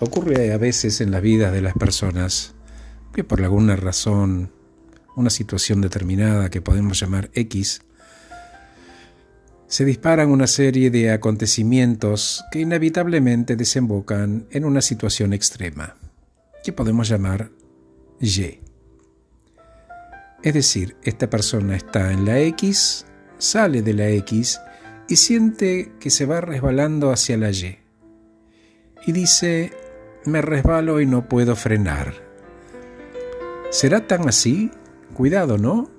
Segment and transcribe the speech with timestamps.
[0.00, 2.54] Ocurre a veces en la vida de las personas
[3.14, 4.52] que por alguna razón,
[5.16, 7.82] una situación determinada que podemos llamar X,
[9.68, 15.96] se disparan una serie de acontecimientos que inevitablemente desembocan en una situación extrema,
[16.62, 17.50] que podemos llamar
[18.20, 18.60] Y.
[20.42, 23.06] Es decir, esta persona está en la X,
[23.38, 24.60] sale de la X
[25.08, 27.78] y siente que se va resbalando hacia la Y.
[29.06, 29.72] Y dice,
[30.26, 32.14] me resbalo y no puedo frenar.
[33.70, 34.70] ¿Será tan así?
[35.14, 35.90] Cuidado, ¿no?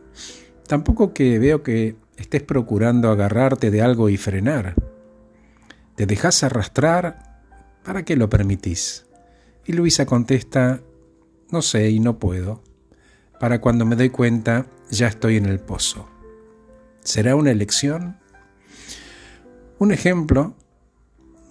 [0.67, 4.75] Tampoco que veo que estés procurando agarrarte de algo y frenar.
[5.95, 7.41] ¿Te dejas arrastrar?
[7.83, 9.05] ¿Para qué lo permitís?
[9.65, 10.81] Y Luisa contesta,
[11.51, 12.63] no sé y no puedo.
[13.39, 16.07] Para cuando me doy cuenta, ya estoy en el pozo.
[17.03, 18.17] ¿Será una elección?
[19.77, 20.55] Un ejemplo,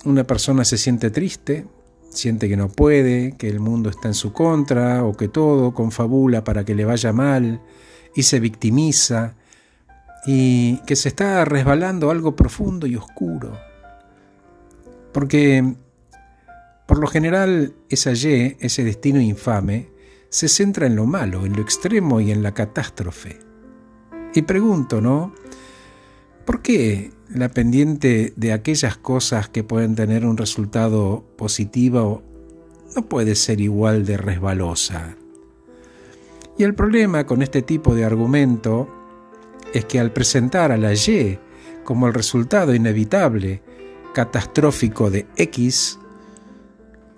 [0.04, 1.66] una persona se siente triste,
[2.14, 6.44] siente que no puede, que el mundo está en su contra o que todo confabula
[6.44, 7.60] para que le vaya mal
[8.14, 9.34] y se victimiza
[10.26, 13.58] y que se está resbalando algo profundo y oscuro.
[15.12, 15.74] Porque
[16.86, 19.90] por lo general esa Y, ese destino infame,
[20.28, 23.38] se centra en lo malo, en lo extremo y en la catástrofe.
[24.34, 25.34] Y pregunto, ¿no?
[26.44, 32.22] ¿Por qué la pendiente de aquellas cosas que pueden tener un resultado positivo
[32.94, 35.16] no puede ser igual de resbalosa?
[36.58, 38.88] Y el problema con este tipo de argumento
[39.72, 41.38] es que al presentar a la Y
[41.82, 43.62] como el resultado inevitable,
[44.14, 45.98] catastrófico de X,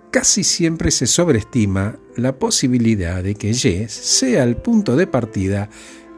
[0.09, 5.69] casi siempre se sobreestima la posibilidad de que Y sea el punto de partida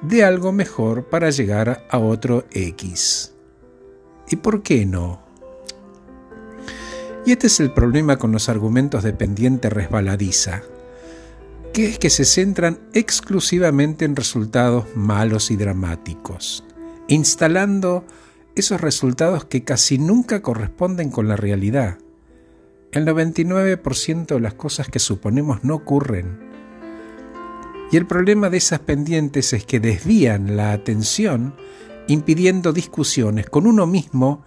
[0.01, 3.33] de algo mejor para llegar a otro X.
[4.29, 5.21] ¿Y por qué no?
[7.25, 10.63] Y este es el problema con los argumentos de pendiente resbaladiza
[11.73, 16.63] que es que se centran exclusivamente en resultados malos y dramáticos,
[17.07, 18.05] instalando
[18.55, 21.97] esos resultados que casi nunca corresponden con la realidad.
[22.91, 26.48] El 99% de las cosas que suponemos no ocurren.
[27.91, 31.55] Y el problema de esas pendientes es que desvían la atención
[32.07, 34.43] impidiendo discusiones con uno mismo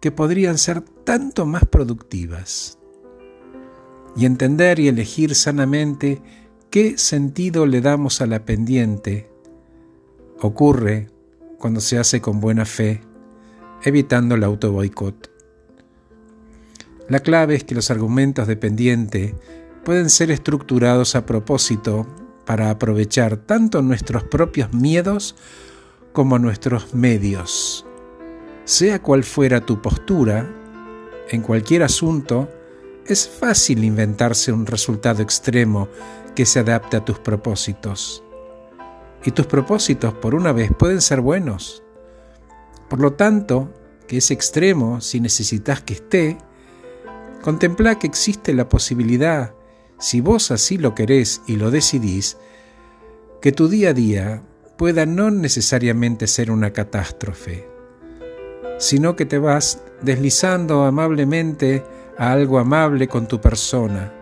[0.00, 2.78] que podrían ser tanto más productivas.
[4.16, 6.22] Y entender y elegir sanamente
[6.70, 9.28] ¿Qué sentido le damos a la pendiente?
[10.40, 11.08] Ocurre
[11.58, 13.00] cuando se hace con buena fe,
[13.82, 15.32] evitando el auto boicot.
[17.08, 19.34] La clave es que los argumentos de pendiente
[19.84, 22.06] pueden ser estructurados a propósito
[22.50, 25.36] para aprovechar tanto nuestros propios miedos
[26.12, 27.86] como nuestros medios.
[28.64, 30.50] Sea cual fuera tu postura,
[31.28, 32.48] en cualquier asunto,
[33.06, 35.86] es fácil inventarse un resultado extremo
[36.34, 38.24] que se adapte a tus propósitos.
[39.24, 41.84] Y tus propósitos, por una vez, pueden ser buenos.
[42.88, 43.72] Por lo tanto,
[44.08, 46.38] que es extremo, si necesitas que esté,
[47.42, 49.54] contempla que existe la posibilidad,
[50.00, 52.36] si vos así lo querés y lo decidís,
[53.40, 54.42] que tu día a día
[54.76, 57.68] pueda no necesariamente ser una catástrofe,
[58.78, 61.84] sino que te vas deslizando amablemente
[62.18, 64.14] a algo amable con tu persona,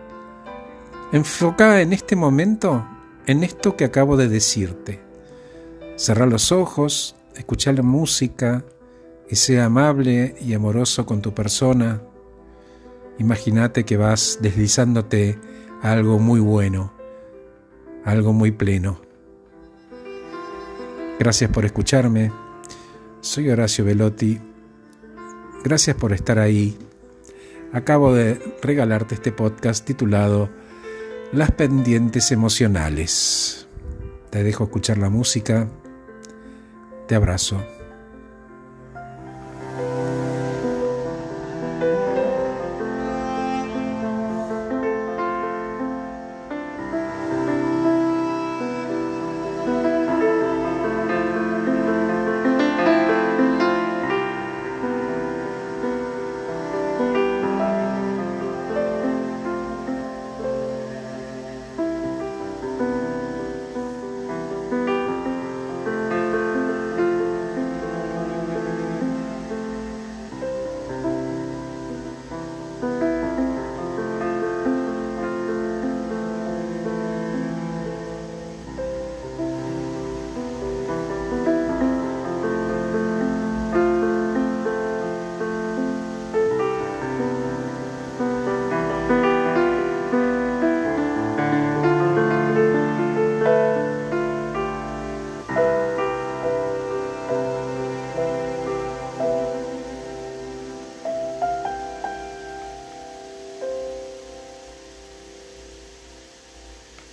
[1.11, 2.87] Enfoca en este momento
[3.25, 4.99] en esto que acabo de decirte.
[5.95, 8.63] Cerra los ojos, escucha la música
[9.27, 11.99] y sea amable y amoroso con tu persona.
[13.17, 15.39] Imagínate que vas deslizándote
[15.81, 16.93] algo muy bueno,
[18.03, 19.01] algo muy pleno.
[21.19, 22.31] Gracias por escucharme.
[23.21, 24.39] Soy Horacio Velotti.
[25.63, 26.77] Gracias por estar ahí.
[27.73, 30.49] Acabo de regalarte este podcast titulado
[31.31, 33.67] las pendientes emocionales.
[34.29, 35.67] Te dejo escuchar la música.
[37.07, 37.78] Te abrazo.